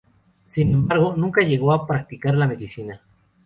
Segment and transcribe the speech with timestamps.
[0.47, 2.99] Sin embargo, nunca llegó a practicar la medicina.